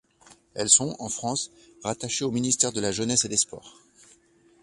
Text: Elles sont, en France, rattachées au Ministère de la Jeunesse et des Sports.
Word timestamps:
Elles 0.55 0.69
sont, 0.71 0.95
en 0.97 1.09
France, 1.09 1.51
rattachées 1.83 2.25
au 2.25 2.31
Ministère 2.31 2.71
de 2.73 2.79
la 2.81 2.91
Jeunesse 2.91 3.23
et 3.25 3.29
des 3.29 3.37
Sports. 3.37 3.79